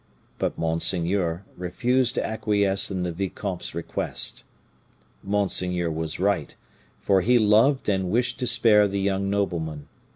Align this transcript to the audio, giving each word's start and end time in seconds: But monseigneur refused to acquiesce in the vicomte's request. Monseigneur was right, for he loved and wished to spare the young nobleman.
But 0.39 0.57
monseigneur 0.57 1.43
refused 1.55 2.15
to 2.15 2.25
acquiesce 2.25 2.89
in 2.89 3.03
the 3.03 3.11
vicomte's 3.11 3.75
request. 3.75 4.45
Monseigneur 5.21 5.91
was 5.91 6.19
right, 6.19 6.55
for 6.99 7.21
he 7.21 7.37
loved 7.37 7.87
and 7.87 8.09
wished 8.09 8.39
to 8.39 8.47
spare 8.47 8.87
the 8.87 8.99
young 8.99 9.29
nobleman. 9.29 9.87